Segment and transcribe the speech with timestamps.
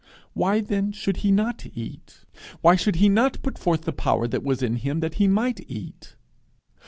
[0.33, 2.25] Why then should he not eat?
[2.61, 5.59] Why should he not put forth the power that was in him that he might
[5.69, 6.15] eat?